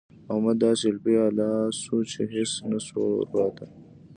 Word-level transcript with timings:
احمد 0.31 0.57
داسې 0.65 0.85
الپی 0.91 1.13
الا 1.25 1.51
سو 1.81 1.95
چې 2.11 2.21
هيڅ 2.33 2.51
نه 2.69 2.79
شول 2.85 3.09
ورپاته. 3.15 3.65